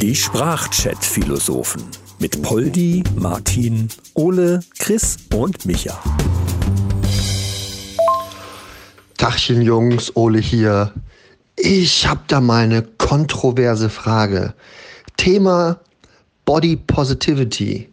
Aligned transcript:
Die 0.00 0.14
Sprachchat-Philosophen 0.14 1.82
mit 2.18 2.42
Poldi, 2.42 3.02
Martin, 3.16 3.88
Ole, 4.14 4.60
Chris 4.78 5.16
und 5.34 5.64
Micha. 5.66 5.98
Tachchen 9.16 9.62
Jungs, 9.62 10.14
Ole 10.16 10.38
hier. 10.40 10.92
Ich 11.56 12.06
habe 12.06 12.20
da 12.26 12.40
mal 12.40 12.64
eine 12.64 12.82
kontroverse 12.82 13.90
Frage. 13.90 14.54
Thema 15.16 15.80
Body 16.44 16.76
Positivity. 16.76 17.92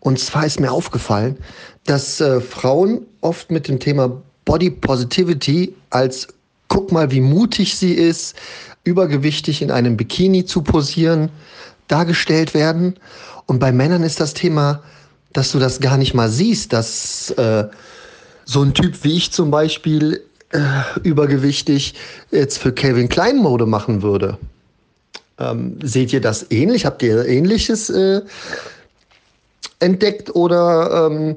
Und 0.00 0.18
zwar 0.18 0.46
ist 0.46 0.60
mir 0.60 0.70
aufgefallen, 0.70 1.38
dass 1.84 2.20
äh, 2.20 2.40
Frauen 2.40 3.06
oft 3.22 3.50
mit 3.50 3.68
dem 3.68 3.80
Thema 3.80 4.22
Body 4.44 4.70
Positivity 4.70 5.74
als 5.90 6.28
guck 6.76 6.92
mal, 6.92 7.10
wie 7.10 7.22
mutig 7.22 7.78
sie 7.78 7.94
ist, 7.94 8.36
übergewichtig 8.84 9.62
in 9.62 9.70
einem 9.70 9.96
Bikini 9.96 10.44
zu 10.44 10.60
posieren, 10.60 11.30
dargestellt 11.88 12.52
werden. 12.52 12.96
Und 13.46 13.60
bei 13.60 13.72
Männern 13.72 14.02
ist 14.02 14.20
das 14.20 14.34
Thema, 14.34 14.82
dass 15.32 15.52
du 15.52 15.58
das 15.58 15.80
gar 15.80 15.96
nicht 15.96 16.12
mal 16.12 16.28
siehst, 16.28 16.74
dass 16.74 17.30
äh, 17.30 17.64
so 18.44 18.62
ein 18.62 18.74
Typ 18.74 19.04
wie 19.04 19.16
ich 19.16 19.32
zum 19.32 19.50
Beispiel 19.50 20.22
äh, 20.50 20.58
übergewichtig 21.02 21.94
jetzt 22.30 22.58
für 22.58 22.72
Calvin 22.72 23.08
Klein 23.08 23.38
Mode 23.38 23.64
machen 23.64 24.02
würde. 24.02 24.36
Ähm, 25.38 25.78
seht 25.82 26.12
ihr 26.12 26.20
das 26.20 26.50
ähnlich? 26.50 26.84
Habt 26.84 27.02
ihr 27.02 27.24
ähnliches 27.24 27.88
äh, 27.88 28.20
entdeckt 29.78 30.34
oder 30.34 31.08
ähm, 31.10 31.36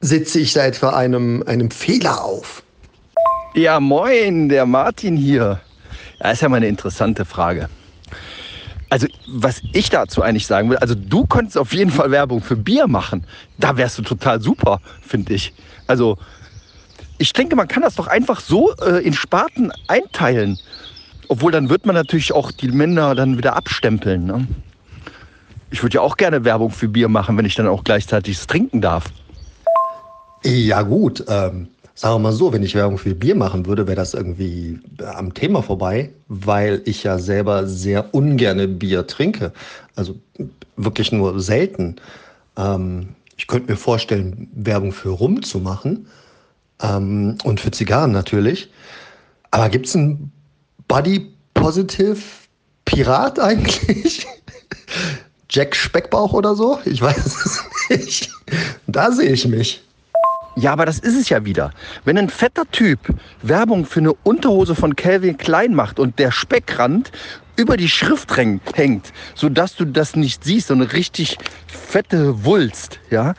sitze 0.00 0.38
ich 0.38 0.54
da 0.54 0.64
etwa 0.64 0.96
einem, 0.96 1.42
einem 1.46 1.70
Fehler 1.70 2.24
auf? 2.24 2.62
Ja, 3.56 3.80
moin, 3.80 4.50
der 4.50 4.66
Martin 4.66 5.16
hier. 5.16 5.60
Das 6.18 6.34
ist 6.34 6.42
ja 6.42 6.50
mal 6.50 6.58
eine 6.58 6.68
interessante 6.68 7.24
Frage. 7.24 7.70
Also, 8.90 9.06
was 9.26 9.62
ich 9.72 9.88
dazu 9.88 10.20
eigentlich 10.20 10.46
sagen 10.46 10.68
will, 10.68 10.76
also 10.76 10.94
du 10.94 11.24
könntest 11.24 11.56
auf 11.56 11.72
jeden 11.72 11.90
Fall 11.90 12.10
Werbung 12.10 12.42
für 12.42 12.54
Bier 12.54 12.86
machen. 12.86 13.24
Da 13.56 13.78
wärst 13.78 13.96
du 13.96 14.02
total 14.02 14.42
super, 14.42 14.82
finde 15.00 15.32
ich. 15.32 15.54
Also, 15.86 16.18
ich 17.16 17.32
denke, 17.32 17.56
man 17.56 17.66
kann 17.66 17.82
das 17.82 17.94
doch 17.94 18.08
einfach 18.08 18.40
so 18.40 18.74
äh, 18.74 19.02
in 19.02 19.14
Sparten 19.14 19.72
einteilen. 19.88 20.58
Obwohl, 21.28 21.50
dann 21.50 21.70
wird 21.70 21.86
man 21.86 21.94
natürlich 21.94 22.34
auch 22.34 22.52
die 22.52 22.68
Männer 22.68 23.14
dann 23.14 23.38
wieder 23.38 23.56
abstempeln. 23.56 24.26
Ne? 24.26 24.46
Ich 25.70 25.82
würde 25.82 25.94
ja 25.94 26.00
auch 26.02 26.18
gerne 26.18 26.44
Werbung 26.44 26.72
für 26.72 26.88
Bier 26.88 27.08
machen, 27.08 27.38
wenn 27.38 27.46
ich 27.46 27.54
dann 27.54 27.68
auch 27.68 27.84
gleichzeitig 27.84 28.36
es 28.36 28.46
trinken 28.46 28.82
darf. 28.82 29.06
Ja, 30.44 30.82
gut. 30.82 31.24
Ähm, 31.26 31.68
sagen 31.96 32.14
wir 32.16 32.18
mal 32.18 32.32
so, 32.32 32.52
wenn 32.52 32.62
ich 32.62 32.74
Werbung 32.74 32.98
für 32.98 33.14
Bier 33.14 33.34
machen 33.34 33.66
würde, 33.66 33.86
wäre 33.86 33.96
das 33.96 34.14
irgendwie 34.14 34.78
am 35.02 35.32
Thema 35.32 35.62
vorbei, 35.62 36.10
weil 36.28 36.82
ich 36.84 37.02
ja 37.02 37.18
selber 37.18 37.66
sehr 37.66 38.14
ungerne 38.14 38.68
Bier 38.68 39.06
trinke. 39.06 39.52
Also 39.96 40.14
wirklich 40.76 41.10
nur 41.10 41.40
selten. 41.40 41.96
Ähm, 42.56 43.08
ich 43.38 43.46
könnte 43.46 43.72
mir 43.72 43.78
vorstellen, 43.78 44.48
Werbung 44.54 44.92
für 44.92 45.08
Rum 45.08 45.42
zu 45.42 45.58
machen. 45.58 46.06
Ähm, 46.82 47.38
und 47.44 47.60
für 47.60 47.70
Zigarren 47.70 48.12
natürlich. 48.12 48.70
Aber 49.50 49.70
gibt 49.70 49.86
es 49.86 49.96
einen 49.96 50.30
Body 50.88 51.32
Positive 51.54 52.18
Pirat 52.84 53.40
eigentlich? 53.40 54.26
Jack 55.48 55.74
Speckbauch 55.74 56.34
oder 56.34 56.54
so? 56.54 56.78
Ich 56.84 57.00
weiß 57.00 57.16
es 57.26 57.64
nicht. 57.88 58.30
Da 58.86 59.10
sehe 59.10 59.30
ich 59.30 59.48
mich. 59.48 59.85
Ja, 60.58 60.72
aber 60.72 60.86
das 60.86 60.98
ist 60.98 61.16
es 61.16 61.28
ja 61.28 61.44
wieder. 61.44 61.70
Wenn 62.06 62.16
ein 62.16 62.30
fetter 62.30 62.64
Typ 62.70 62.98
Werbung 63.42 63.84
für 63.84 64.00
eine 64.00 64.14
Unterhose 64.14 64.74
von 64.74 64.96
Calvin 64.96 65.36
Klein 65.36 65.74
macht 65.74 65.98
und 65.98 66.18
der 66.18 66.32
Speckrand 66.32 67.12
über 67.56 67.76
die 67.76 67.90
Schrift 67.90 68.34
hängt, 68.36 69.12
sodass 69.34 69.76
du 69.76 69.84
das 69.84 70.16
nicht 70.16 70.44
siehst, 70.44 70.68
so 70.68 70.74
eine 70.74 70.92
richtig 70.94 71.36
fette 71.66 72.44
Wulst, 72.44 73.00
ja, 73.10 73.34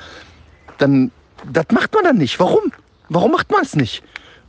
dann, 0.78 1.12
das 1.52 1.66
macht 1.72 1.92
man 1.96 2.04
dann 2.04 2.18
nicht. 2.18 2.40
Warum? 2.40 2.72
Warum 3.10 3.32
macht 3.32 3.52
man 3.52 3.64
es 3.64 3.76
nicht? 3.76 4.04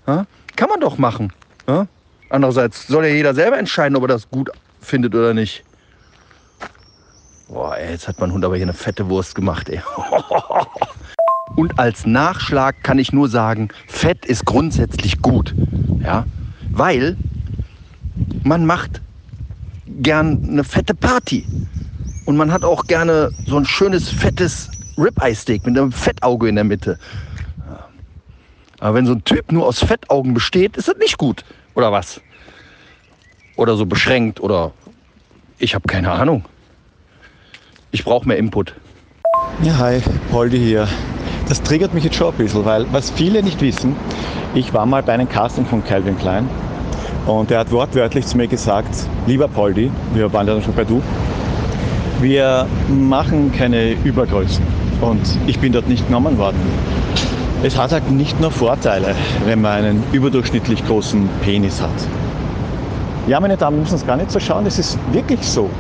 Ja? 0.07 0.27
Kann 0.57 0.69
man 0.69 0.81
doch 0.81 0.99
machen. 0.99 1.33
Ja? 1.67 1.87
Andererseits 2.29 2.87
soll 2.87 3.07
ja 3.07 3.15
jeder 3.15 3.35
selber 3.35 3.59
entscheiden, 3.59 3.97
ob 3.97 4.05
er 4.05 4.09
das 4.09 4.29
gut 4.29 4.51
findet 4.81 5.15
oder 5.15 5.33
nicht. 5.33 5.65
Boah, 7.49 7.79
ey, 7.79 7.93
jetzt 7.93 8.09
hat 8.09 8.21
mein 8.21 8.31
Hund 8.31 8.45
aber 8.45 8.57
hier 8.57 8.67
eine 8.67 8.75
fette 8.75 9.09
Wurst 9.09 9.35
gemacht, 9.35 9.71
ey. 9.71 9.81
Und 11.59 11.77
als 11.77 12.07
Nachschlag 12.07 12.85
kann 12.85 13.01
ich 13.01 13.13
nur 13.13 13.29
sagen, 13.29 13.71
Fett 13.89 14.25
ist 14.25 14.45
grundsätzlich 14.45 15.21
gut. 15.21 15.57
Ja? 16.01 16.25
Weil 16.71 17.17
man 18.45 18.65
macht 18.65 19.03
gern 19.85 20.49
eine 20.49 20.63
fette 20.63 20.95
Party. 20.95 21.45
Und 22.27 22.37
man 22.37 22.53
hat 22.53 22.63
auch 22.63 22.87
gerne 22.87 23.33
so 23.45 23.57
ein 23.57 23.65
schönes, 23.65 24.09
fettes 24.09 24.71
Ribeye-Steak 24.97 25.67
mit 25.67 25.77
einem 25.77 25.91
Fettauge 25.91 26.49
in 26.49 26.55
der 26.55 26.63
Mitte. 26.63 26.97
Aber 28.79 28.95
wenn 28.95 29.07
so 29.07 29.15
ein 29.15 29.25
Typ 29.25 29.51
nur 29.51 29.67
aus 29.67 29.81
Fettaugen 29.81 30.35
besteht, 30.35 30.77
ist 30.77 30.87
das 30.87 30.97
nicht 30.99 31.19
gut. 31.19 31.45
Oder 31.75 31.91
was? 31.91 32.21
Oder 33.57 33.77
so 33.77 33.85
beschränkt 33.85 34.39
oder 34.39 34.71
ich 35.59 35.75
habe 35.75 35.89
keine 35.89 36.13
Ahnung. 36.13 36.45
Ich 37.91 38.05
brauche 38.05 38.29
mehr 38.29 38.37
Input. 38.37 38.75
Ja, 39.65 39.77
hi, 39.77 40.01
Poldi 40.31 40.59
hier. 40.59 40.87
Das 41.49 41.63
triggert 41.63 41.95
mich 41.95 42.05
jetzt 42.05 42.17
schon 42.17 42.29
ein 42.29 42.35
bisschen, 42.35 42.63
weil 42.67 42.85
was 42.93 43.11
viele 43.11 43.43
nicht 43.43 43.61
wissen, 43.63 43.97
ich 44.55 44.75
war 44.75 44.85
mal 44.85 45.03
bei 45.03 45.15
einem 45.15 45.29
Casting 45.29 45.65
von 45.65 45.83
Calvin 45.83 46.19
Klein 46.19 46.47
und 47.27 47.51
er 47.51 47.61
hat 47.61 47.73
wortwörtlich 47.73 48.27
zu 48.27 48.37
mir 48.37 48.49
gesagt, 48.49 48.95
lieber 49.27 49.49
Poldi, 49.49 49.91
wir 50.13 50.31
waren 50.31 50.47
ja 50.47 50.61
schon 50.61 50.75
bei 50.75 50.85
du, 50.85 51.01
wir 52.21 52.67
machen 52.89 53.51
keine 53.51 53.93
Übergrößen 53.93 54.63
und 55.01 55.23
ich 55.47 55.59
bin 55.59 55.73
dort 55.73 55.89
nicht 55.89 56.07
genommen 56.07 56.37
worden. 56.37 56.59
Es 57.63 57.79
hat 57.79 57.93
halt 57.93 58.11
nicht 58.11 58.39
nur 58.41 58.51
Vorteile, 58.51 59.15
wenn 59.47 59.63
man 59.63 59.85
einen 59.85 60.05
überdurchschnittlich 60.13 60.87
großen 60.87 61.27
Penis 61.43 61.81
hat. 61.81 61.89
Ja, 63.27 63.41
meine 63.41 63.57
Damen, 63.57 63.81
müssen 63.81 63.95
es 63.95 64.07
gar 64.07 64.17
nicht 64.17 64.31
so 64.31 64.39
schauen, 64.39 64.67
es 64.67 64.79
ist 64.79 64.99
wirklich 65.13 65.41
so. 65.41 65.71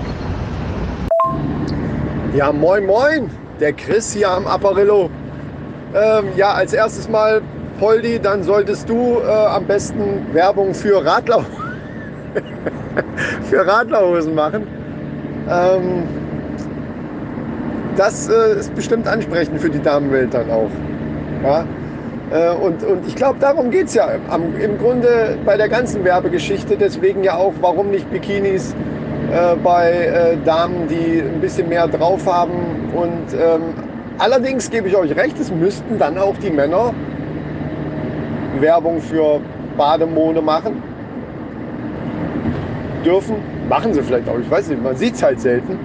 Ja, 2.35 2.53
moin, 2.53 2.87
moin, 2.87 3.31
der 3.61 3.75
Chris 3.75 4.15
hier 4.15 4.31
am 4.31 4.47
Apparillo. 4.47 5.11
Ähm, 5.94 6.26
ja, 6.37 6.53
als 6.53 6.72
erstes 6.72 7.09
mal, 7.09 7.41
Poldi, 7.78 8.19
dann 8.19 8.43
solltest 8.43 8.88
du 8.88 9.19
äh, 9.21 9.31
am 9.31 9.65
besten 9.65 10.26
Werbung 10.32 10.75
für 10.75 11.04
Radler 11.04 11.44
für 13.44 13.66
Radlerhosen 13.66 14.34
machen. 14.34 14.66
Ähm, 15.49 16.03
das 17.97 18.28
äh, 18.28 18.59
ist 18.59 18.75
bestimmt 18.75 19.09
ansprechend 19.09 19.60
für 19.60 19.71
die 19.71 19.81
Damenwelt 19.81 20.34
dann 20.34 20.50
auch. 20.50 20.71
Ja? 21.43 21.65
Äh, 22.31 22.55
und, 22.55 22.82
und 22.84 23.06
ich 23.06 23.16
glaube, 23.16 23.38
darum 23.41 23.70
geht 23.70 23.87
es 23.87 23.94
ja 23.94 24.09
am, 24.28 24.55
im 24.60 24.78
Grunde 24.78 25.38
bei 25.44 25.56
der 25.56 25.69
ganzen 25.69 26.05
Werbegeschichte. 26.05 26.76
Deswegen 26.76 27.25
ja 27.25 27.37
auch, 27.37 27.55
warum 27.60 27.91
nicht 27.91 28.10
Bikinis 28.10 28.75
äh, 29.32 29.56
bei 29.56 29.91
äh, 29.91 30.37
Damen, 30.44 30.88
die 30.88 31.20
ein 31.20 31.41
bisschen 31.41 31.69
mehr 31.69 31.88
drauf 31.88 32.26
haben 32.26 32.91
und 32.94 33.34
ähm, 33.34 33.88
Allerdings 34.19 34.69
gebe 34.69 34.89
ich 34.89 34.97
euch 34.97 35.15
recht, 35.15 35.39
es 35.39 35.53
müssten 35.53 35.97
dann 35.97 36.19
auch 36.19 36.37
die 36.39 36.51
Männer 36.51 36.93
Werbung 38.59 39.01
für 39.01 39.41
Bademode 39.77 40.43
machen. 40.43 40.83
Dürfen, 43.05 43.37
machen 43.69 43.95
sie 43.95 44.03
vielleicht 44.03 44.29
auch, 44.29 44.39
ich 44.41 44.51
weiß 44.51 44.71
nicht, 44.71 44.83
man 44.83 44.97
sieht 44.97 45.15
es 45.15 45.23
halt 45.23 45.41
selten. 45.41 45.79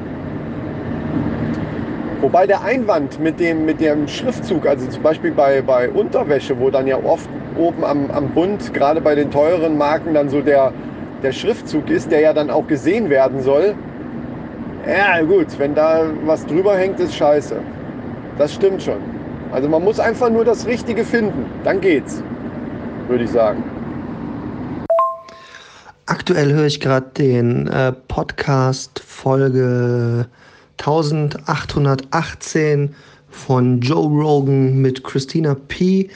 Wobei 2.21 2.47
der 2.47 2.63
Einwand 2.63 3.19
mit 3.19 3.39
dem, 3.39 3.65
mit 3.65 3.79
dem 3.79 4.07
Schriftzug, 4.07 4.65
also 4.65 4.87
zum 4.87 5.03
Beispiel 5.03 5.31
bei, 5.31 5.61
bei 5.61 5.89
Unterwäsche, 5.89 6.59
wo 6.59 6.71
dann 6.71 6.87
ja 6.87 6.97
oft 7.03 7.29
oben 7.55 7.83
am, 7.83 8.09
am 8.09 8.29
Bund, 8.29 8.73
gerade 8.73 8.99
bei 8.99 9.13
den 9.13 9.29
teuren 9.29 9.77
Marken, 9.77 10.15
dann 10.15 10.29
so 10.29 10.41
der, 10.41 10.73
der 11.21 11.33
Schriftzug 11.33 11.87
ist, 11.91 12.11
der 12.11 12.21
ja 12.21 12.33
dann 12.33 12.49
auch 12.49 12.65
gesehen 12.65 13.11
werden 13.11 13.41
soll. 13.41 13.75
Ja, 14.87 15.21
gut, 15.21 15.47
wenn 15.59 15.75
da 15.75 16.05
was 16.25 16.47
drüber 16.47 16.75
hängt, 16.75 16.99
ist 16.99 17.13
scheiße. 17.13 17.57
Das 18.37 18.53
stimmt 18.53 18.81
schon. 18.81 18.99
Also 19.51 19.69
man 19.69 19.83
muss 19.83 19.99
einfach 19.99 20.29
nur 20.29 20.43
das 20.43 20.65
Richtige 20.65 21.05
finden. 21.05 21.45
Dann 21.63 21.79
geht's, 21.79 22.23
würde 23.07 23.25
ich 23.25 23.29
sagen. 23.29 23.63
Aktuell 26.07 26.51
höre 26.51 26.65
ich 26.65 26.79
gerade 26.79 27.05
den 27.17 27.67
äh, 27.67 27.91
Podcast 27.91 28.99
Folge 28.99 30.27
1818 30.79 32.95
von 33.29 33.79
Joe 33.79 34.07
Rogan 34.07 34.81
mit 34.81 35.03
Christina 35.03 35.55
P. 35.67 36.09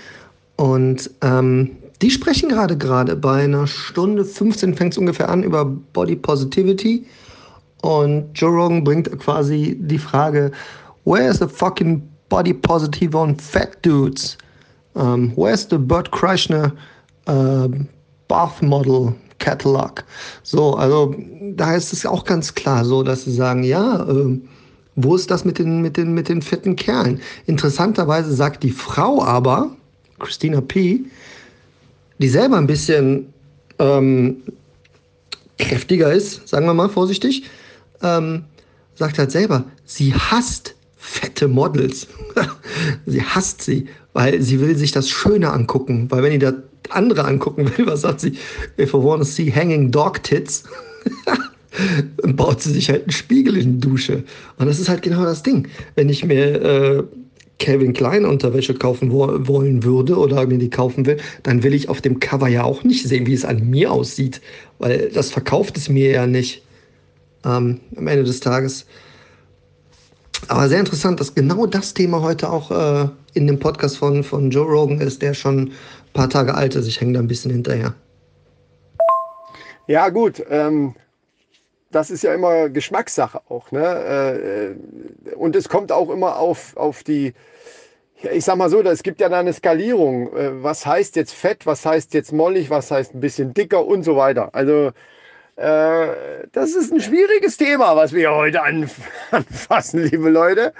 Und 0.56 1.12
ähm, 1.22 1.78
die 2.02 2.10
sprechen 2.10 2.50
gerade 2.50 2.78
gerade 2.78 3.16
bei 3.16 3.44
einer 3.44 3.68
Stunde 3.68 4.26
15 4.26 4.74
fängt 4.76 4.94
es 4.94 4.98
ungefähr 4.98 5.30
an 5.30 5.44
über 5.44 5.66
Body 5.66 6.16
Positivity. 6.16 7.06
Und 7.82 8.32
Joe 8.34 8.52
Rogan 8.52 8.84
bringt 8.84 9.20
quasi 9.20 9.78
die 9.80 10.00
Frage, 10.00 10.52
Where's 11.08 11.40
the 11.40 11.48
fucking 11.48 12.02
body 12.28 12.52
positive 12.52 13.16
on 13.16 13.36
fat 13.36 13.82
dudes? 13.82 14.38
Um, 14.94 15.32
where's 15.36 15.66
the 15.66 15.78
Bert 15.78 16.12
Kreischer 16.12 16.76
uh, 17.28 17.70
bath 18.28 18.62
model 18.62 19.16
Catalog. 19.40 20.04
So, 20.44 20.74
also 20.74 21.16
da 21.56 21.76
ist 21.76 21.94
es 21.94 22.06
auch 22.06 22.26
ganz 22.26 22.54
klar 22.56 22.84
so, 22.84 23.04
dass 23.04 23.24
sie 23.24 23.32
sagen, 23.32 23.64
ja, 23.64 24.06
äh, 24.10 24.38
wo 24.98 25.16
ist 25.16 25.32
das 25.32 25.46
mit 25.46 25.60
den, 25.60 25.82
mit 25.82 25.96
den, 25.96 26.14
mit 26.14 26.28
den 26.28 26.42
fetten 26.42 26.76
Kerlen? 26.76 27.22
Interessanterweise 27.46 28.34
sagt 28.34 28.64
die 28.64 28.72
Frau 28.72 29.24
aber, 29.24 29.72
Christina 30.20 30.60
P., 30.60 31.06
die 32.18 32.28
selber 32.28 32.58
ein 32.58 32.68
bisschen 32.68 33.32
ähm, 33.80 34.42
kräftiger 35.58 36.12
ist, 36.12 36.46
sagen 36.48 36.66
wir 36.66 36.74
mal 36.74 36.90
vorsichtig, 36.90 37.44
ähm, 38.02 38.44
sagt 38.96 39.20
halt 39.20 39.32
selber, 39.32 39.64
sie 39.86 40.14
hasst 40.14 40.76
fette 41.08 41.48
Models. 41.48 42.08
sie 43.06 43.24
hasst 43.24 43.62
sie, 43.62 43.88
weil 44.14 44.42
sie 44.42 44.60
will 44.60 44.76
sich 44.76 44.92
das 44.92 45.10
Schöne 45.10 45.52
angucken. 45.52 46.08
Weil 46.10 46.22
wenn 46.24 46.34
die 46.34 46.40
das 46.40 46.56
andere 46.90 47.24
angucken 47.24 47.72
will, 47.78 47.88
was 47.88 48.02
sagt 48.02 48.20
sie? 48.20 48.34
If 48.80 48.94
I 48.94 48.98
want 48.98 49.22
to 49.22 49.26
see 49.26 49.50
hanging 49.52 49.90
dog 49.90 50.22
tits, 50.24 50.64
dann 52.18 52.36
baut 52.36 52.62
sie 52.62 52.74
sich 52.74 52.90
halt 52.90 53.04
einen 53.04 53.12
Spiegel 53.12 53.58
in 53.58 53.80
die 53.80 53.88
Dusche. 53.88 54.24
Und 54.58 54.68
das 54.68 54.80
ist 54.80 54.90
halt 54.90 55.02
genau 55.02 55.24
das 55.24 55.44
Ding. 55.44 55.68
Wenn 55.96 56.10
ich 56.10 56.26
mir 56.26 56.62
äh, 56.62 57.04
Calvin 57.60 57.94
Klein 57.94 58.26
Unterwäsche 58.26 58.74
kaufen 58.74 59.12
wo 59.12 59.48
wollen 59.48 59.84
würde 59.84 60.18
oder 60.18 60.46
mir 60.46 60.58
die 60.58 60.70
kaufen 60.70 61.06
will, 61.06 61.18
dann 61.44 61.64
will 61.64 61.74
ich 61.74 61.88
auf 61.88 62.02
dem 62.02 62.20
Cover 62.20 62.50
ja 62.50 62.64
auch 62.64 62.84
nicht 62.84 63.08
sehen, 63.08 63.26
wie 63.26 63.34
es 63.34 63.46
an 63.46 63.70
mir 63.70 63.92
aussieht, 63.92 64.42
weil 64.78 65.10
das 65.14 65.32
verkauft 65.32 65.78
es 65.78 65.90
mir 65.90 66.12
ja 66.12 66.28
nicht 66.28 66.64
ähm, 67.46 67.80
am 67.96 68.08
Ende 68.08 68.26
des 68.26 68.42
Tages. 68.42 68.86
Aber 70.48 70.70
sehr 70.70 70.80
interessant, 70.80 71.20
dass 71.20 71.34
genau 71.34 71.66
das 71.66 71.94
Thema 71.94 72.22
heute 72.22 72.50
auch 72.50 72.72
äh, 72.72 73.10
in 73.34 73.48
dem 73.48 73.60
Podcast 73.60 73.98
von, 73.98 74.24
von 74.24 74.50
Joe 74.50 74.66
Rogan 74.66 75.02
ist, 75.02 75.22
der 75.22 75.34
schon 75.34 75.60
ein 75.60 75.74
paar 76.14 76.30
Tage 76.30 76.56
alt 76.56 76.76
ist. 76.76 76.88
Ich 76.88 77.02
hänge 77.02 77.14
da 77.14 77.20
ein 77.20 77.28
bisschen 77.28 77.52
hinterher. 77.52 77.94
Ja, 79.88 80.10
gut. 80.10 80.44
Ähm, 80.50 80.96
das 81.92 82.12
ist 82.12 82.24
ja 82.24 82.34
immer 82.34 82.70
Geschmackssache 82.70 83.42
auch. 83.50 83.72
Ne? 83.72 84.76
Äh, 84.76 85.34
und 85.36 85.56
es 85.56 85.70
kommt 85.70 85.92
auch 85.92 86.10
immer 86.10 86.38
auf, 86.38 86.76
auf 86.76 87.04
die, 87.04 87.34
ich 88.32 88.46
sag 88.46 88.58
mal 88.58 88.70
so, 88.70 88.82
es 88.82 89.04
gibt 89.04 89.20
ja 89.20 89.30
da 89.30 89.40
eine 89.40 89.54
Skalierung. 89.54 90.34
Äh, 90.36 90.64
was 90.64 90.86
heißt 90.86 91.16
jetzt 91.16 91.34
fett, 91.34 91.66
was 91.66 91.86
heißt 91.86 92.14
jetzt 92.14 92.32
mollig, 92.32 92.70
was 92.70 92.92
heißt 92.92 93.16
ein 93.16 93.22
bisschen 93.22 93.54
dicker 93.54 93.86
und 93.86 94.04
so 94.04 94.16
weiter. 94.16 94.54
Also 94.54 94.92
äh, 95.58 96.48
das 96.52 96.76
ist 96.76 96.94
ein 96.94 97.02
schwieriges 97.02 97.58
Thema, 97.58 97.96
was 97.96 98.14
wir 98.14 98.34
heute 98.34 98.62
anfassen, 99.32 100.04
liebe 100.04 100.30
Leute. 100.30 100.74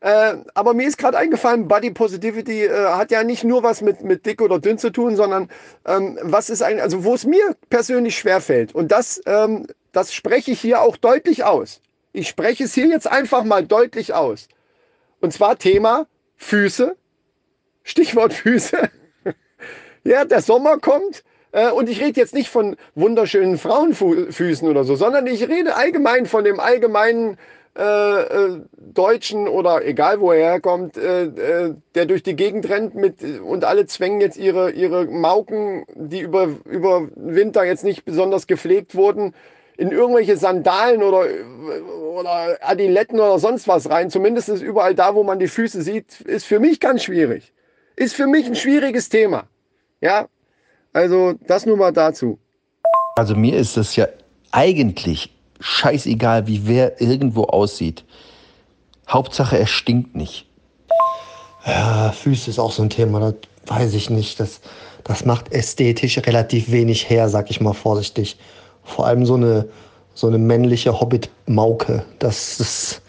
Äh, 0.00 0.36
aber 0.54 0.72
mir 0.72 0.86
ist 0.86 0.98
gerade 0.98 1.18
eingefallen, 1.18 1.66
Body 1.66 1.90
Positivity 1.90 2.64
äh, 2.64 2.88
hat 2.90 3.10
ja 3.10 3.24
nicht 3.24 3.42
nur 3.42 3.62
was 3.62 3.80
mit, 3.80 4.02
mit 4.02 4.24
dick 4.24 4.40
oder 4.40 4.60
dünn 4.60 4.78
zu 4.78 4.90
tun, 4.90 5.16
sondern 5.16 5.48
ähm, 5.84 6.18
was 6.22 6.48
ist 6.48 6.62
ein, 6.62 6.78
also 6.78 7.04
wo 7.04 7.14
es 7.14 7.24
mir 7.24 7.56
persönlich 7.70 8.16
schwerfällt. 8.16 8.74
Und 8.74 8.92
das, 8.92 9.20
ähm, 9.26 9.66
das 9.92 10.14
spreche 10.14 10.52
ich 10.52 10.60
hier 10.60 10.80
auch 10.80 10.96
deutlich 10.96 11.44
aus. 11.44 11.80
Ich 12.12 12.28
spreche 12.28 12.64
es 12.64 12.74
hier 12.74 12.86
jetzt 12.86 13.10
einfach 13.10 13.42
mal 13.42 13.66
deutlich 13.66 14.14
aus. 14.14 14.46
Und 15.20 15.32
zwar 15.32 15.58
Thema 15.58 16.06
Füße. 16.36 16.94
Stichwort 17.82 18.32
Füße. 18.34 18.90
ja, 20.04 20.24
der 20.24 20.42
Sommer 20.42 20.78
kommt. 20.78 21.24
Äh, 21.54 21.70
und 21.70 21.88
ich 21.88 22.00
rede 22.02 22.20
jetzt 22.20 22.34
nicht 22.34 22.50
von 22.50 22.76
wunderschönen 22.96 23.58
Frauenfüßen 23.58 24.68
oder 24.68 24.82
so, 24.82 24.96
sondern 24.96 25.26
ich 25.28 25.48
rede 25.48 25.76
allgemein 25.76 26.26
von 26.26 26.42
dem 26.42 26.58
allgemeinen 26.58 27.38
äh, 27.78 28.22
äh, 28.22 28.60
Deutschen 28.76 29.46
oder 29.46 29.84
egal 29.84 30.20
wo 30.20 30.32
er 30.32 30.50
herkommt, 30.50 30.96
äh, 30.96 31.24
äh, 31.26 31.74
der 31.94 32.06
durch 32.06 32.24
die 32.24 32.34
Gegend 32.34 32.68
rennt 32.68 32.96
mit 32.96 33.22
und 33.22 33.64
alle 33.64 33.86
zwängen 33.86 34.20
jetzt 34.20 34.36
ihre, 34.36 34.72
ihre 34.72 35.06
Mauken, 35.06 35.84
die 35.94 36.20
über, 36.20 36.48
über 36.64 37.08
Winter 37.14 37.64
jetzt 37.64 37.84
nicht 37.84 38.04
besonders 38.04 38.48
gepflegt 38.48 38.96
wurden, 38.96 39.32
in 39.76 39.92
irgendwelche 39.92 40.36
Sandalen 40.36 41.04
oder, 41.04 41.24
oder 42.16 42.58
Adiletten 42.62 43.18
oder 43.18 43.38
sonst 43.38 43.68
was 43.68 43.88
rein. 43.90 44.10
Zumindest 44.10 44.48
überall 44.48 44.94
da, 44.96 45.14
wo 45.14 45.22
man 45.22 45.38
die 45.38 45.48
Füße 45.48 45.82
sieht, 45.82 46.20
ist 46.20 46.46
für 46.46 46.58
mich 46.58 46.80
ganz 46.80 47.04
schwierig. 47.04 47.52
Ist 47.96 48.14
für 48.14 48.26
mich 48.26 48.46
ein 48.46 48.56
schwieriges 48.56 49.08
Thema. 49.08 49.48
Ja, 50.00 50.28
also 50.94 51.34
das 51.46 51.66
nur 51.66 51.76
mal 51.76 51.92
dazu. 51.92 52.38
Also 53.16 53.36
mir 53.36 53.56
ist 53.56 53.76
es 53.76 53.94
ja 53.96 54.06
eigentlich 54.52 55.30
scheißegal, 55.60 56.46
wie 56.46 56.66
wer 56.66 57.00
irgendwo 57.00 57.44
aussieht. 57.44 58.04
Hauptsache, 59.08 59.58
er 59.58 59.66
stinkt 59.66 60.14
nicht. 60.16 60.46
Ja, 61.66 62.12
Füße 62.12 62.50
ist 62.50 62.58
auch 62.58 62.72
so 62.72 62.82
ein 62.82 62.90
Thema, 62.90 63.20
das 63.20 63.34
weiß 63.66 63.94
ich 63.94 64.10
nicht. 64.10 64.40
Das, 64.40 64.60
das 65.02 65.24
macht 65.24 65.52
ästhetisch 65.52 66.18
relativ 66.18 66.70
wenig 66.70 67.08
her, 67.08 67.28
sag 67.28 67.50
ich 67.50 67.60
mal 67.60 67.72
vorsichtig. 67.72 68.36
Vor 68.82 69.06
allem 69.06 69.26
so 69.26 69.34
eine, 69.34 69.68
so 70.14 70.26
eine 70.26 70.38
männliche 70.38 71.00
Hobbit-Mauke. 71.00 72.04
Das, 72.18 72.58
das 72.58 73.00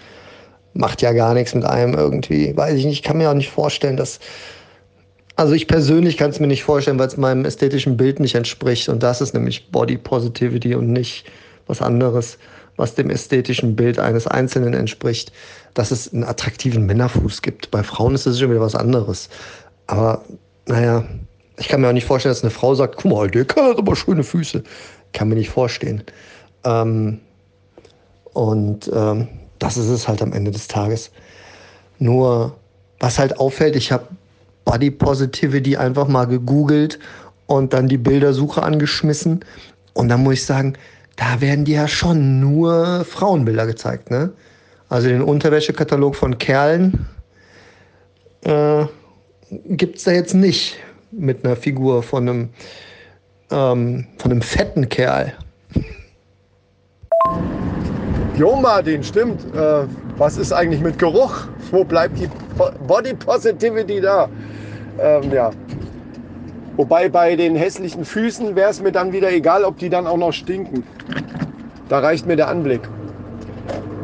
macht 0.74 1.02
ja 1.02 1.12
gar 1.12 1.34
nichts 1.34 1.54
mit 1.54 1.66
einem 1.66 1.94
irgendwie. 1.94 2.56
Weiß 2.56 2.76
ich 2.76 2.86
nicht, 2.86 3.00
ich 3.00 3.04
kann 3.04 3.18
mir 3.18 3.30
auch 3.30 3.36
nicht 3.36 3.50
vorstellen, 3.50 3.98
dass. 3.98 4.20
Also 5.36 5.54
ich 5.54 5.68
persönlich 5.68 6.18
kann 6.18 6.30
es 6.30 6.40
mir 6.40 6.48
nicht 6.48 6.64
vorstellen, 6.64 6.98
weil 6.98 7.08
es 7.08 7.18
meinem 7.18 7.44
ästhetischen 7.44 7.98
Bild 7.98 8.20
nicht 8.20 8.36
entspricht. 8.36 8.88
Und 8.88 9.04
das 9.04 9.22
ist 9.22 9.34
nämlich 9.34 9.70
Body 9.70 9.98
Positivity 9.98 10.76
und 10.76 10.92
nicht 10.92 11.26
was 11.68 11.82
anderes, 11.82 12.38
was 12.78 12.96
dem 12.96 13.10
ästhetischen 13.10 13.76
Bild 13.76 14.00
eines 14.00 14.28
Einzelnen 14.28 14.74
entspricht, 14.74 15.32
dass 15.74 15.92
es 15.92 16.14
einen 16.14 16.24
attraktiven 16.24 16.86
Männerfuß 16.86 17.42
gibt. 17.42 17.72
Bei 17.72 17.84
Frauen 17.84 18.16
ist 18.16 18.26
es 18.26 18.40
schon 18.40 18.50
wieder 18.50 18.62
was 18.62 18.76
anderes. 18.76 19.30
Aber 19.88 20.24
naja, 20.68 21.04
ich 21.58 21.68
kann 21.68 21.82
mir 21.82 21.90
auch 21.90 21.94
nicht 21.94 22.06
vorstellen, 22.06 22.34
dass 22.34 22.44
eine 22.44 22.52
Frau 22.52 22.74
sagt, 22.76 22.98
guck 22.98 23.12
mal, 23.12 23.30
der 23.30 23.44
hat 23.44 23.78
aber 23.78 23.96
schöne 23.96 24.24
Füße. 24.24 24.64
Kann 25.12 25.30
mir 25.30 25.36
nicht 25.36 25.50
vorstellen. 25.50 26.04
Ähm, 26.64 27.20
und 28.34 28.90
ähm, 28.94 29.28
das 29.60 29.78
ist 29.78 29.90
es 29.90 30.08
halt 30.08 30.22
am 30.22 30.34
Ende 30.34 30.52
des 30.52 30.68
Tages. 30.68 31.12
Nur, 32.00 32.56
was 33.00 33.20
halt 33.20 33.40
auffällt, 33.40 33.76
ich 33.76 33.92
habe 33.92 34.08
Body 34.66 34.92
Positivity 34.92 35.78
einfach 35.78 36.08
mal 36.08 36.26
gegoogelt 36.26 37.00
und 37.46 37.74
dann 37.74 37.88
die 37.88 37.98
Bildersuche 37.98 38.64
angeschmissen. 38.64 39.46
Und 39.94 40.10
dann 40.10 40.24
muss 40.24 40.34
ich 40.36 40.46
sagen, 40.46 40.74
da 41.16 41.40
werden 41.40 41.66
dir 41.66 41.76
ja 41.76 41.88
schon 41.88 42.40
nur 42.40 43.06
Frauenbilder 43.06 43.66
gezeigt, 43.66 44.12
ne? 44.12 44.34
Also 44.90 45.08
den 45.08 45.22
Unterwäschekatalog 45.22 46.16
von 46.16 46.38
Kerlen 46.38 47.08
äh, 48.44 48.86
gibt 49.70 49.98
es 49.98 50.04
da 50.04 50.12
jetzt 50.12 50.34
nicht 50.34 50.78
mit 51.12 51.46
einer 51.46 51.56
Figur 51.56 52.04
von 52.04 52.30
einem, 52.30 52.50
ähm, 53.52 54.08
von 54.18 54.32
einem 54.32 54.42
fetten 54.42 54.90
Kerl. 54.90 55.34
Jo, 58.38 58.56
Martin, 58.58 59.02
stimmt. 59.02 59.42
Äh, 59.56 59.86
was 60.18 60.38
ist 60.38 60.52
eigentlich 60.52 60.82
mit 60.82 61.00
Geruch? 61.00 61.48
Wo 61.72 61.84
bleibt 61.84 62.20
die 62.20 62.30
Body 62.86 63.14
Positivity 63.14 64.02
da? 64.02 64.30
Ähm, 65.00 65.32
ja, 65.32 65.52
Wobei 66.78 67.08
bei 67.08 67.38
den 67.38 67.56
hässlichen 67.56 68.04
Füßen 68.04 68.56
wäre 68.56 68.70
es 68.70 68.82
mir 68.82 68.92
dann 68.92 69.14
wieder 69.14 69.32
egal, 69.32 69.64
ob 69.64 69.78
die 69.78 69.90
dann 69.90 70.08
auch 70.08 70.18
noch 70.18 70.34
stinken. 70.34 70.84
Da 71.88 72.00
reicht 72.00 72.28
mir 72.28 72.36
der 72.36 72.50
Anblick. 72.50 72.82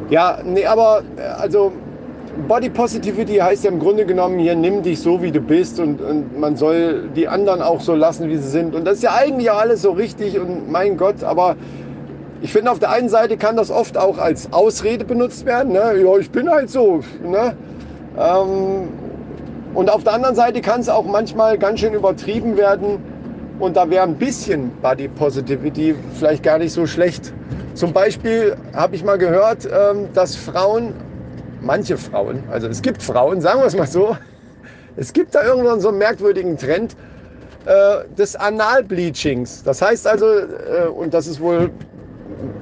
Ja, 0.10 0.39
nee, 0.45 0.65
aber 0.65 1.01
äh, 1.17 1.21
also 1.21 1.74
Body 2.48 2.69
Positivity 2.69 3.38
heißt 3.38 3.65
ja 3.65 3.71
im 3.71 3.79
Grunde 3.79 4.05
genommen, 4.05 4.39
hier 4.39 4.55
nimm 4.55 4.83
dich 4.83 5.01
so, 5.01 5.21
wie 5.21 5.31
du 5.31 5.41
bist 5.41 5.81
und, 5.81 6.01
und 6.01 6.39
man 6.39 6.55
soll 6.55 7.10
die 7.13 7.27
anderen 7.27 7.62
auch 7.62 7.81
so 7.81 7.93
lassen, 7.93 8.29
wie 8.29 8.38
sie 8.38 8.48
sind. 8.48 8.74
Und 8.74 8.86
das 8.86 8.95
ist 8.95 9.03
ja 9.03 9.15
eigentlich 9.15 9.51
auch 9.51 9.60
alles 9.60 9.81
so 9.81 9.91
richtig 9.91 10.39
und 10.39 10.71
mein 10.71 10.95
Gott, 10.95 11.24
aber 11.24 11.57
ich 12.41 12.53
finde, 12.53 12.71
auf 12.71 12.79
der 12.79 12.91
einen 12.91 13.10
Seite 13.10 13.36
kann 13.36 13.57
das 13.57 13.69
oft 13.69 13.98
auch 13.98 14.17
als 14.17 14.51
Ausrede 14.53 15.03
benutzt 15.03 15.45
werden. 15.45 15.74
Ne? 15.74 16.01
Ja, 16.01 16.17
ich 16.17 16.31
bin 16.31 16.50
halt 16.50 16.69
so. 16.69 17.01
Ne? 17.21 17.53
Ähm, 18.17 18.88
und 19.73 19.89
auf 19.89 20.03
der 20.03 20.13
anderen 20.13 20.35
Seite 20.35 20.61
kann 20.61 20.81
es 20.81 20.89
auch 20.89 21.05
manchmal 21.05 21.57
ganz 21.57 21.79
schön 21.79 21.93
übertrieben 21.93 22.57
werden. 22.57 23.01
Und 23.59 23.77
da 23.77 23.89
wäre 23.89 24.03
ein 24.03 24.15
bisschen 24.15 24.71
Body 24.81 25.07
Positivity 25.07 25.95
vielleicht 26.13 26.43
gar 26.43 26.57
nicht 26.57 26.73
so 26.73 26.85
schlecht. 26.85 27.31
Zum 27.73 27.93
Beispiel 27.93 28.57
habe 28.73 28.95
ich 28.95 29.03
mal 29.03 29.17
gehört, 29.17 29.65
ähm, 29.65 30.09
dass 30.13 30.35
Frauen, 30.35 30.93
manche 31.61 31.97
Frauen, 31.97 32.43
also 32.51 32.67
es 32.67 32.81
gibt 32.81 33.01
Frauen, 33.01 33.39
sagen 33.39 33.61
wir 33.61 33.67
es 33.67 33.77
mal 33.77 33.87
so, 33.87 34.17
es 34.97 35.13
gibt 35.13 35.35
da 35.35 35.43
irgendwann 35.43 35.79
so 35.79 35.89
einen 35.89 35.99
merkwürdigen 35.99 36.57
Trend 36.57 36.97
äh, 37.65 38.03
des 38.17 38.35
Analbleachings. 38.35 39.63
Das 39.63 39.81
heißt 39.81 40.05
also, 40.05 40.25
äh, 40.25 40.87
und 40.93 41.13
das 41.13 41.27
ist 41.27 41.39
wohl 41.39 41.69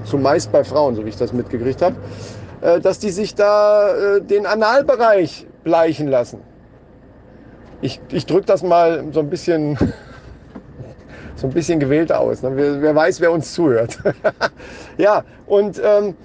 zumeist 0.04 0.52
bei 0.52 0.64
Frauen, 0.64 0.96
so 0.96 1.06
wie 1.06 1.10
ich 1.10 1.18
das 1.18 1.34
mitgekriegt 1.34 1.82
habe, 1.82 1.96
äh, 2.62 2.80
dass 2.80 3.00
die 3.00 3.10
sich 3.10 3.34
da 3.34 4.20
den 4.20 4.46
Analbereich 4.46 5.48
bleichen 5.64 6.08
lassen 6.08 6.49
ich, 7.82 8.00
ich 8.12 8.26
drücke 8.26 8.46
das 8.46 8.64
mal 8.64 9.06
so 9.12 9.20
ein 9.20 9.30
bisschen, 9.30 9.78
so 11.36 11.48
ein 11.48 11.54
bisschen 11.54 11.80
gewählt 11.80 12.12
aus. 12.12 12.42
Ne? 12.42 12.52
Wer, 12.56 12.82
wer, 12.82 12.96
weiß, 12.96 13.22
wer 13.22 13.32
uns 13.32 13.54
zuhört. 13.54 13.98
ja, 14.98 15.24
und 15.48 15.82
ähm, 15.84 16.16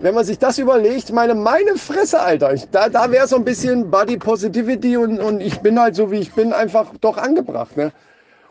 wenn 0.00 0.14
man 0.14 0.24
sich 0.24 0.38
das 0.38 0.58
überlegt, 0.58 1.12
meine, 1.12 1.34
meine 1.34 1.76
Fresse, 1.76 2.20
Alter, 2.20 2.52
ich, 2.54 2.68
da, 2.70 2.88
da 2.88 3.10
wäre 3.10 3.26
so 3.26 3.36
ein 3.36 3.44
bisschen 3.44 3.90
Body 3.90 4.16
Positivity 4.16 4.96
und, 4.96 5.18
und 5.18 5.40
ich 5.40 5.60
bin 5.60 5.80
halt 5.80 5.96
so, 5.96 6.10
wie 6.12 6.18
ich 6.18 6.32
bin, 6.32 6.52
einfach 6.52 6.92
doch 7.00 7.16
angebracht. 7.16 7.76
Ne? 7.76 7.92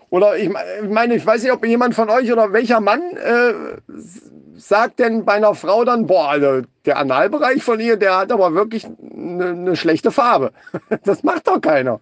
Oder 0.10 0.38
ich 0.38 0.50
meine, 0.50 1.16
ich 1.16 1.26
weiß 1.26 1.44
nicht, 1.44 1.52
ob 1.52 1.66
jemand 1.66 1.96
von 1.96 2.10
euch 2.10 2.32
oder 2.32 2.54
welcher 2.54 2.80
Mann 2.80 3.02
äh, 3.18 3.54
sagt 4.58 5.00
denn 5.00 5.26
bei 5.26 5.34
einer 5.34 5.54
Frau 5.54 5.84
dann, 5.86 6.08
boah, 6.08 6.30
also 6.30 6.62
der 6.86 6.98
Analbereich 6.98 7.64
von 7.64 7.80
ihr, 7.80 7.98
der 7.98 8.18
hat 8.18 8.32
aber 8.32 8.54
wirklich 8.54 8.86
eine, 8.86 9.50
eine 9.50 9.76
schlechte 9.76 10.12
Farbe. 10.12 10.52
Das 11.04 11.24
macht 11.24 11.48
doch 11.48 11.62
keiner. 11.62 12.00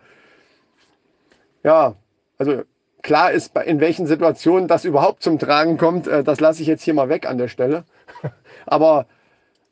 Ja, 1.66 1.96
also 2.38 2.62
klar 3.02 3.32
ist, 3.32 3.58
in 3.66 3.80
welchen 3.80 4.06
Situationen 4.06 4.68
das 4.68 4.86
überhaupt 4.86 5.24
zum 5.24 5.40
Tragen 5.40 5.80
kommt, 5.80 6.08
äh, 6.08 6.24
das 6.24 6.40
lasse 6.40 6.62
ich 6.62 6.68
jetzt 6.68 6.84
hier 6.84 6.94
mal 6.94 7.10
weg 7.10 7.28
an 7.28 7.40
der 7.40 7.48
Stelle. 7.48 7.86
Aber 8.68 9.08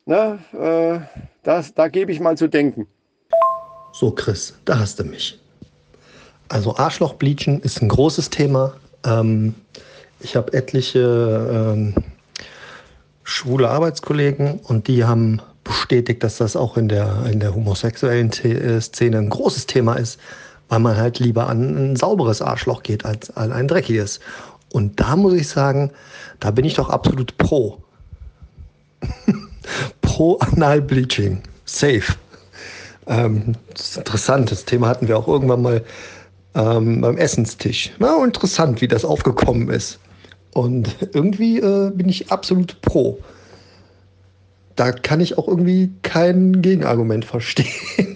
ne, 0.04 0.40
äh, 0.52 1.22
das, 1.44 1.72
da 1.72 1.86
gebe 1.86 2.10
ich 2.10 2.18
mal 2.18 2.36
zu 2.36 2.48
denken. 2.48 2.88
So, 3.92 4.10
Chris, 4.10 4.54
da 4.64 4.80
hast 4.80 4.98
du 4.98 5.04
mich. 5.04 5.38
Also 6.48 6.76
Arschlochbleachen 6.76 7.60
ist 7.60 7.80
ein 7.80 7.88
großes 7.88 8.28
Thema. 8.30 8.74
Ähm, 9.06 9.54
ich 10.18 10.34
habe 10.34 10.52
etliche 10.52 10.98
ähm, 11.74 11.94
schwule 13.22 13.70
Arbeitskollegen 13.70 14.58
und 14.64 14.88
die 14.88 15.04
haben 15.04 15.40
bestätigt, 15.62 16.24
dass 16.24 16.38
das 16.38 16.56
auch 16.56 16.76
in 16.76 16.88
der, 16.88 17.24
in 17.30 17.38
der 17.38 17.54
homosexuellen 17.54 18.32
äh, 18.32 18.80
Szene 18.80 19.18
ein 19.18 19.30
großes 19.30 19.66
Thema 19.66 19.94
ist, 19.94 20.18
weil 20.68 20.80
man 20.80 20.96
halt 20.96 21.18
lieber 21.18 21.48
an 21.48 21.92
ein 21.92 21.96
sauberes 21.96 22.42
Arschloch 22.42 22.82
geht 22.82 23.04
als 23.04 23.36
an 23.36 23.52
ein 23.52 23.68
dreckiges. 23.68 24.20
Und 24.72 24.98
da 24.98 25.16
muss 25.16 25.34
ich 25.34 25.48
sagen, 25.48 25.90
da 26.40 26.50
bin 26.50 26.64
ich 26.64 26.74
doch 26.74 26.90
absolut 26.90 27.36
pro. 27.38 27.78
pro 30.00 30.36
Analbleaching. 30.38 31.42
Safe. 31.64 32.14
Ähm, 33.06 33.54
das 33.72 33.90
ist 33.90 33.96
interessant. 33.98 34.50
Das 34.50 34.64
Thema 34.64 34.88
hatten 34.88 35.08
wir 35.08 35.18
auch 35.18 35.28
irgendwann 35.28 35.62
mal 35.62 35.84
ähm, 36.54 37.00
beim 37.00 37.18
Essenstisch. 37.18 37.92
Na, 37.98 38.22
interessant, 38.24 38.80
wie 38.80 38.88
das 38.88 39.04
aufgekommen 39.04 39.68
ist. 39.70 39.98
Und 40.52 40.96
irgendwie 41.12 41.58
äh, 41.58 41.90
bin 41.90 42.08
ich 42.08 42.32
absolut 42.32 42.80
pro. 42.80 43.18
Da 44.76 44.90
kann 44.90 45.20
ich 45.20 45.38
auch 45.38 45.46
irgendwie 45.46 45.92
kein 46.02 46.62
Gegenargument 46.62 47.24
verstehen. 47.24 48.13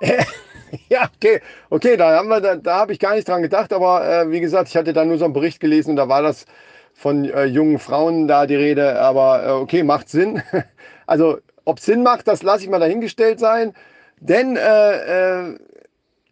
ja, 0.88 1.08
okay, 1.14 1.40
okay, 1.70 1.96
da 1.96 2.16
haben 2.16 2.28
wir, 2.28 2.40
da, 2.40 2.56
da 2.56 2.76
habe 2.76 2.92
ich 2.92 2.98
gar 2.98 3.14
nicht 3.14 3.28
dran 3.28 3.42
gedacht, 3.42 3.72
aber 3.72 4.06
äh, 4.06 4.30
wie 4.30 4.40
gesagt, 4.40 4.68
ich 4.68 4.76
hatte 4.76 4.92
da 4.92 5.04
nur 5.04 5.18
so 5.18 5.24
einen 5.24 5.34
Bericht 5.34 5.60
gelesen 5.60 5.90
und 5.90 5.96
da 5.96 6.08
war 6.08 6.22
das 6.22 6.46
von 6.94 7.24
äh, 7.24 7.44
jungen 7.44 7.78
Frauen 7.78 8.26
da 8.26 8.46
die 8.46 8.56
Rede, 8.56 9.00
aber 9.00 9.46
äh, 9.46 9.50
okay, 9.50 9.82
macht 9.82 10.08
Sinn. 10.08 10.42
Also, 11.08 11.38
ob 11.64 11.78
Sinn 11.78 12.02
macht, 12.02 12.26
das 12.26 12.42
lasse 12.42 12.64
ich 12.64 12.68
mal 12.68 12.80
dahingestellt 12.80 13.38
sein, 13.38 13.74
denn 14.18 14.56
äh, 14.56 15.50
äh, 15.50 15.56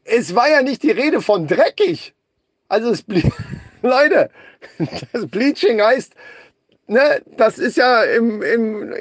es 0.02 0.35
war 0.35 0.50
ja 0.50 0.62
nicht 0.62 0.83
die 0.83 0.90
Rede 0.90 1.21
von 1.21 1.47
dreckig. 1.47 2.12
Also, 2.68 2.90
es 2.90 3.04
Leute, 3.83 4.30
das 5.12 5.28
Bleaching 5.28 5.80
heißt, 5.80 6.12
ne, 6.88 7.23
das 7.37 7.59
ist 7.59 7.76
ja 7.76 8.02
im, 8.02 8.42
im, 8.42 8.94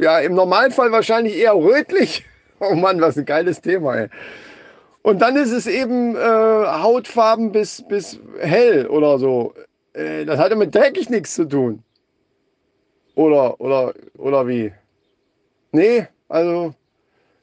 ja 0.00 0.20
im 0.20 0.34
Normalfall 0.34 0.92
wahrscheinlich 0.92 1.36
eher 1.36 1.56
rötlich. 1.56 2.24
Oh 2.70 2.74
Mann, 2.76 3.00
was 3.00 3.18
ein 3.18 3.24
geiles 3.24 3.60
Thema, 3.60 3.96
ey. 3.96 4.08
Und 5.02 5.20
dann 5.20 5.36
ist 5.36 5.50
es 5.50 5.66
eben 5.66 6.14
äh, 6.14 6.20
Hautfarben 6.20 7.50
bis, 7.50 7.82
bis 7.88 8.20
hell 8.38 8.86
oder 8.86 9.18
so. 9.18 9.52
Äh, 9.94 10.24
das 10.24 10.38
hat 10.38 10.50
ja 10.50 10.56
mit 10.56 10.72
dreckig 10.72 11.10
nichts 11.10 11.34
zu 11.34 11.44
tun. 11.44 11.82
Oder, 13.16 13.60
oder, 13.60 13.92
oder 14.16 14.46
wie? 14.46 14.72
Nee, 15.72 16.06
also 16.28 16.72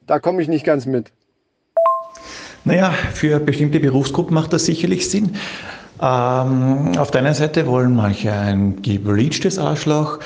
da 0.06 0.18
komme 0.18 0.40
ich 0.40 0.48
nicht 0.48 0.64
ganz 0.64 0.86
mit. 0.86 1.12
Naja, 2.64 2.90
für 3.12 3.38
bestimmte 3.40 3.78
Berufsgruppen 3.78 4.34
macht 4.34 4.54
das 4.54 4.64
sicherlich 4.64 5.10
Sinn. 5.10 5.36
Ähm, 6.00 6.92
auf 6.96 7.10
der 7.10 7.20
einen 7.20 7.34
Seite 7.34 7.66
wollen 7.66 7.94
manche 7.94 8.32
ein 8.32 8.80
gebleachtes 8.80 9.58
Arschloch 9.58 10.18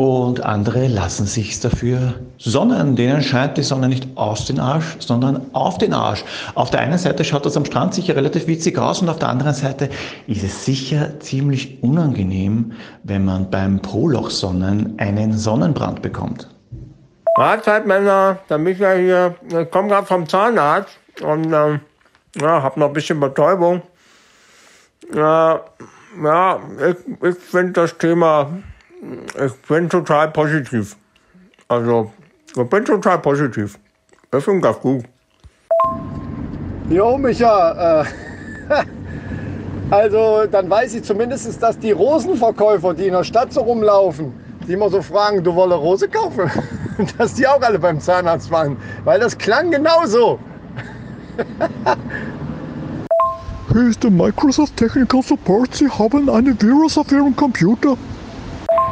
und 0.00 0.42
andere 0.42 0.86
lassen 0.86 1.26
sich 1.26 1.60
dafür 1.60 2.14
sonnen. 2.38 2.96
Denen 2.96 3.20
scheint 3.20 3.58
die 3.58 3.62
Sonne 3.62 3.86
nicht 3.86 4.16
aus 4.16 4.46
den 4.46 4.58
Arsch, 4.58 4.96
sondern 4.98 5.54
auf 5.54 5.76
den 5.76 5.92
Arsch. 5.92 6.24
Auf 6.54 6.70
der 6.70 6.80
einen 6.80 6.96
Seite 6.96 7.22
schaut 7.22 7.44
das 7.44 7.54
am 7.58 7.66
Strand 7.66 7.92
sicher 7.92 8.16
relativ 8.16 8.46
witzig 8.46 8.78
aus 8.78 9.02
und 9.02 9.10
auf 9.10 9.18
der 9.18 9.28
anderen 9.28 9.52
Seite 9.52 9.90
ist 10.26 10.42
es 10.42 10.64
sicher 10.64 11.20
ziemlich 11.20 11.82
unangenehm, 11.82 12.72
wenn 13.02 13.26
man 13.26 13.50
beim 13.50 13.82
Prolochsonnen 13.82 14.98
einen 14.98 15.36
Sonnenbrand 15.36 16.00
bekommt. 16.00 16.48
Mahlzeit, 17.36 17.86
Männer. 17.86 18.38
Der 18.48 18.56
Michael 18.56 19.04
hier. 19.04 19.34
Ich 19.60 19.70
komme 19.70 19.88
gerade 19.88 20.06
vom 20.06 20.26
Zahnarzt 20.26 20.96
und 21.22 21.52
ähm, 21.52 21.80
ja, 22.40 22.62
habe 22.62 22.80
noch 22.80 22.86
ein 22.86 22.94
bisschen 22.94 23.20
Betäubung. 23.20 23.82
Ja, 25.14 25.60
ja, 26.24 26.58
ich, 26.88 26.96
ich 27.22 27.36
finde 27.36 27.72
das 27.72 27.98
Thema, 27.98 28.50
ich 29.02 29.54
bin 29.68 29.88
total 29.88 30.30
positiv. 30.30 30.96
Also, 31.68 32.12
ich 32.56 32.68
bin 32.68 32.84
total 32.84 33.18
positiv. 33.18 33.78
Ich 34.34 34.44
finde 34.44 34.68
das 34.68 34.80
gut. 34.80 35.04
Jo, 36.88 37.16
Micha, 37.16 38.02
äh, 38.02 38.04
also 39.90 40.46
dann 40.50 40.68
weiß 40.68 40.94
ich 40.94 41.04
zumindest, 41.04 41.62
dass 41.62 41.78
die 41.78 41.92
Rosenverkäufer, 41.92 42.94
die 42.94 43.06
in 43.06 43.12
der 43.12 43.24
Stadt 43.24 43.52
so 43.52 43.60
rumlaufen, 43.60 44.32
die 44.66 44.72
immer 44.72 44.90
so 44.90 45.00
fragen, 45.00 45.42
du 45.42 45.54
wolle 45.54 45.76
Rose 45.76 46.08
kaufen, 46.08 46.50
dass 47.18 47.34
die 47.34 47.46
auch 47.46 47.62
alle 47.62 47.78
beim 47.78 48.00
Zahnarzt 48.00 48.50
waren, 48.50 48.76
weil 49.04 49.20
das 49.20 49.38
klang 49.38 49.70
genauso. 49.70 50.38
Hier 53.72 53.88
ist 53.88 54.02
der 54.02 54.10
Microsoft 54.10 54.76
Technical 54.76 55.22
Support. 55.22 55.76
Sie 55.76 55.88
haben 55.88 56.28
eine 56.28 56.60
Virus 56.60 56.98
auf 56.98 57.10
Ihrem 57.12 57.34
Computer. 57.36 57.96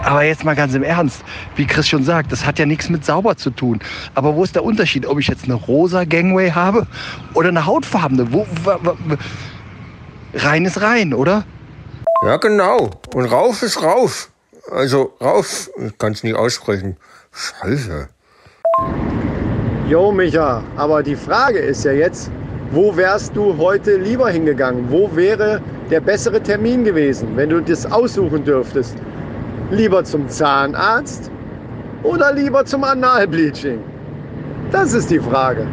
Aber 0.04 0.22
jetzt 0.22 0.44
mal 0.44 0.54
ganz 0.54 0.74
im 0.74 0.82
Ernst, 0.82 1.22
wie 1.56 1.66
Chris 1.66 1.88
schon 1.88 2.04
sagt, 2.04 2.32
das 2.32 2.46
hat 2.46 2.58
ja 2.58 2.66
nichts 2.66 2.88
mit 2.88 3.04
sauber 3.04 3.36
zu 3.36 3.50
tun. 3.50 3.80
Aber 4.14 4.34
wo 4.36 4.44
ist 4.44 4.54
der 4.54 4.64
Unterschied, 4.64 5.06
ob 5.06 5.18
ich 5.18 5.28
jetzt 5.28 5.44
eine 5.44 5.54
rosa 5.54 6.04
Gangway 6.04 6.50
habe 6.50 6.86
oder 7.34 7.48
eine 7.48 7.66
hautfarbene? 7.66 8.32
Wo, 8.32 8.46
rein 10.34 10.64
ist 10.64 10.80
rein, 10.80 11.12
oder? 11.12 11.44
Ja, 12.24 12.36
genau. 12.36 12.90
Und 13.14 13.26
rauf 13.26 13.62
ist 13.62 13.82
rauf. 13.82 14.30
Also 14.70 15.14
rauf, 15.20 15.70
ich 15.78 15.96
kann 15.98 16.12
es 16.12 16.22
nicht 16.22 16.36
aussprechen. 16.36 16.96
Scheiße. 17.32 18.08
Jo, 19.88 20.12
Micha, 20.12 20.62
aber 20.76 21.02
die 21.02 21.16
Frage 21.16 21.58
ist 21.58 21.84
ja 21.84 21.92
jetzt, 21.92 22.30
wo 22.70 22.94
wärst 22.94 23.34
du 23.34 23.56
heute 23.56 23.96
lieber 23.96 24.28
hingegangen? 24.28 24.90
Wo 24.90 25.10
wäre 25.16 25.62
der 25.90 26.00
bessere 26.00 26.42
Termin 26.42 26.84
gewesen, 26.84 27.28
wenn 27.34 27.48
du 27.48 27.60
das 27.62 27.86
aussuchen 27.86 28.44
dürftest? 28.44 28.96
Lieber 29.70 30.02
zum 30.02 30.26
Zahnarzt 30.30 31.30
oder 32.02 32.32
lieber 32.32 32.64
zum 32.64 32.84
Analbleaching? 32.84 33.78
Das 34.72 34.94
ist 34.94 35.10
die 35.10 35.20
Frage. 35.20 35.66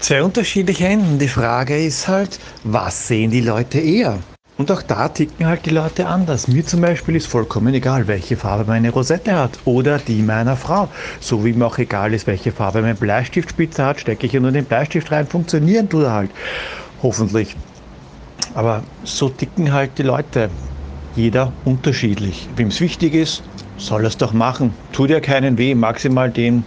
Zwei 0.00 0.22
unterschiedliche 0.22 0.86
Enden. 0.86 1.18
Die 1.18 1.28
Frage 1.28 1.82
ist 1.82 2.08
halt, 2.08 2.38
was 2.62 3.08
sehen 3.08 3.30
die 3.30 3.40
Leute 3.40 3.78
eher? 3.78 4.18
Und 4.58 4.70
auch 4.70 4.82
da 4.82 5.08
ticken 5.08 5.46
halt 5.46 5.64
die 5.64 5.70
Leute 5.70 6.06
anders. 6.06 6.46
Mir 6.46 6.64
zum 6.64 6.82
Beispiel 6.82 7.16
ist 7.16 7.26
vollkommen 7.26 7.72
egal, 7.72 8.06
welche 8.06 8.36
Farbe 8.36 8.64
meine 8.66 8.90
Rosette 8.90 9.34
hat 9.34 9.58
oder 9.64 9.98
die 9.98 10.20
meiner 10.20 10.56
Frau. 10.56 10.88
So 11.20 11.42
wie 11.42 11.54
mir 11.54 11.66
auch 11.66 11.78
egal 11.78 12.12
ist, 12.12 12.26
welche 12.26 12.52
Farbe 12.52 12.82
mein 12.82 12.96
Bleistiftspitze 12.96 13.82
hat, 13.82 14.00
stecke 14.00 14.26
ich 14.26 14.32
ja 14.34 14.40
nur 14.40 14.52
den 14.52 14.66
Bleistift 14.66 15.10
rein, 15.10 15.26
funktionieren 15.26 15.88
tut 15.88 16.04
er 16.04 16.12
halt. 16.12 16.30
Hoffentlich. 17.02 17.56
Aber 18.54 18.82
so 19.04 19.30
ticken 19.30 19.72
halt 19.72 19.96
die 19.96 20.02
Leute. 20.02 20.50
Jeder 21.16 21.50
unterschiedlich. 21.64 22.46
Wem 22.56 22.68
es 22.68 22.80
wichtig 22.80 23.14
ist, 23.14 23.42
soll 23.78 24.04
es 24.04 24.18
doch 24.18 24.34
machen. 24.34 24.74
Tut 24.92 25.08
ja 25.08 25.20
keinen 25.20 25.56
weh, 25.56 25.74
maximal 25.74 26.30
dem 26.30 26.62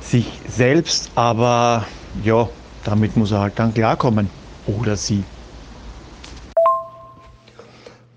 sich 0.00 0.26
selbst, 0.48 1.10
aber 1.16 1.84
ja, 2.24 2.48
damit 2.84 3.16
muss 3.16 3.32
er 3.32 3.40
halt 3.40 3.58
dann 3.58 3.74
klarkommen. 3.74 4.30
Oder 4.66 4.96
sie. 4.96 5.24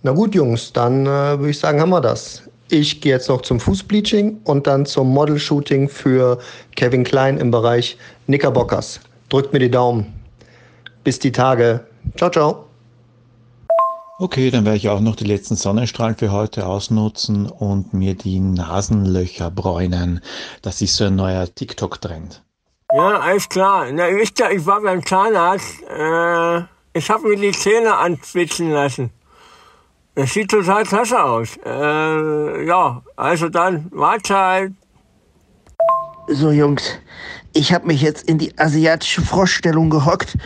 Na 0.03 0.11
gut, 0.11 0.35
Jungs, 0.35 0.71
dann 0.71 1.05
äh, 1.05 1.09
würde 1.39 1.49
ich 1.49 1.59
sagen, 1.59 1.81
haben 1.81 1.89
wir 1.89 2.01
das. 2.01 2.43
Ich 2.69 3.01
gehe 3.01 3.13
jetzt 3.13 3.27
noch 3.27 3.41
zum 3.41 3.59
Fußbleaching 3.59 4.39
und 4.45 4.67
dann 4.67 4.85
zum 4.85 5.09
Model-Shooting 5.13 5.89
für 5.89 6.39
Kevin 6.75 7.03
Klein 7.03 7.37
im 7.37 7.51
Bereich 7.51 7.97
Knickerbockers. 8.27 8.99
Drückt 9.29 9.51
mir 9.51 9.59
die 9.59 9.71
Daumen. 9.71 10.13
Bis 11.03 11.19
die 11.19 11.31
Tage. 11.31 11.81
Ciao, 12.15 12.29
ciao. 12.29 12.70
Okay, 14.21 14.51
dann 14.51 14.65
werde 14.65 14.77
ich 14.77 14.87
auch 14.87 14.99
noch 14.99 15.15
die 15.15 15.23
letzten 15.23 15.55
Sonnenstrahlen 15.55 16.15
für 16.15 16.31
heute 16.31 16.67
ausnutzen 16.67 17.47
und 17.47 17.95
mir 17.95 18.13
die 18.13 18.39
Nasenlöcher 18.39 19.49
bräunen. 19.49 20.21
Das 20.61 20.79
ist 20.83 20.95
so 20.95 21.05
ein 21.05 21.15
neuer 21.15 21.47
TikTok-Trend. 21.55 22.43
Ja, 22.93 23.19
alles 23.19 23.49
klar. 23.49 23.87
Na, 23.91 24.03
wisst 24.09 24.39
ihr, 24.39 24.51
ich 24.51 24.63
war 24.67 24.79
beim 24.79 25.03
Zahnarzt. 25.03 25.81
Äh, 25.89 26.59
ich 26.93 27.09
habe 27.09 27.29
mir 27.29 27.35
die 27.35 27.51
Zähne 27.51 27.97
anspitzen 27.97 28.69
lassen. 28.69 29.09
Es 30.13 30.35
sieht 30.35 30.51
total 30.51 30.83
klasse 30.83 31.23
aus. 31.23 31.57
Äh, 31.65 32.67
ja, 32.67 33.01
also 33.15 33.49
dann 33.49 33.87
Mahlzeit. 33.91 34.71
So, 36.27 36.51
Jungs, 36.51 36.83
ich 37.53 37.73
habe 37.73 37.87
mich 37.87 38.03
jetzt 38.03 38.29
in 38.29 38.37
die 38.37 38.55
asiatische 38.59 39.23
Froschstellung 39.23 39.89
gehockt 39.89 40.37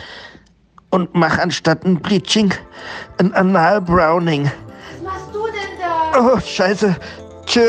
und 0.96 1.14
mach 1.14 1.38
anstatt 1.38 1.84
ein 1.84 1.96
Bleaching 2.00 2.54
ein 3.18 3.34
Anal-Browning. 3.34 4.44
Was 4.44 5.02
machst 5.04 5.34
du 5.34 5.44
denn 5.46 5.78
da? 5.78 6.32
Oh, 6.34 6.40
scheiße. 6.40 6.96
Tschö. 7.44 7.60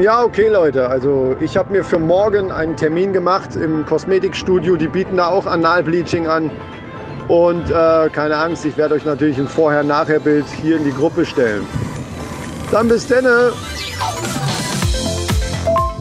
Ja, 0.00 0.22
okay, 0.22 0.48
Leute. 0.48 0.88
Also 0.88 1.36
ich 1.40 1.56
habe 1.56 1.72
mir 1.72 1.84
für 1.84 1.98
morgen 1.98 2.52
einen 2.52 2.76
Termin 2.76 3.12
gemacht 3.12 3.56
im 3.56 3.84
Kosmetikstudio. 3.84 4.76
Die 4.76 4.86
bieten 4.86 5.16
da 5.16 5.26
auch 5.26 5.44
Analbleaching 5.44 6.28
an. 6.28 6.52
Und 7.26 7.68
äh, 7.68 8.08
keine 8.10 8.36
Angst, 8.36 8.64
ich 8.64 8.76
werde 8.76 8.94
euch 8.94 9.04
natürlich 9.04 9.38
ein 9.38 9.48
Vorher-Nachher-Bild 9.48 10.46
hier 10.62 10.76
in 10.76 10.84
die 10.84 10.92
Gruppe 10.92 11.26
stellen. 11.26 11.66
Dann 12.70 12.86
bis 12.86 13.08
denne. 13.08 13.52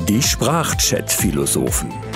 Die 0.08 0.22
Sprachchat-Philosophen 0.22 1.92